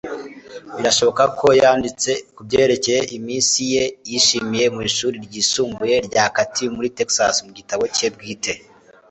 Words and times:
Birashoboka 0.75 1.23
ko 1.39 1.47
yanditse 1.61 2.11
kubyerekeye 2.35 3.01
iminsi 3.17 3.59
ye 3.73 3.83
yishimye 4.09 4.63
mu 4.75 4.81
ishuri 4.89 5.15
ryisumbuye 5.25 5.95
rya 6.07 6.25
Katy 6.35 6.65
muri 6.75 6.89
Texas 6.97 7.35
mu 7.45 7.51
gitabo 7.57 7.83
cye 7.95 8.07
bwite 8.15 8.53